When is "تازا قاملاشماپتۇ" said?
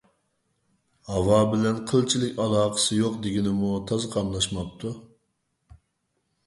3.93-4.95